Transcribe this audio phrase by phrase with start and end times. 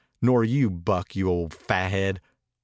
[0.19, 2.21] Nor you, Buck, you old fathead.